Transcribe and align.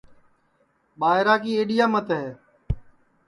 ٻائیرا 0.99 1.35
کی 1.43 1.51
ایڈِؔیا 1.57 1.85
مت 1.93 2.07
ہے 2.19 2.25